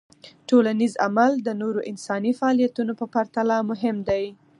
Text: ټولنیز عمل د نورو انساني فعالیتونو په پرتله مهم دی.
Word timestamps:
ټولنیز 0.49 0.93
عمل 1.05 1.31
د 1.41 1.49
نورو 1.61 1.81
انساني 1.91 2.31
فعالیتونو 2.39 2.91
په 2.99 3.05
پرتله 3.13 3.55
مهم 3.69 3.97
دی. 4.09 4.23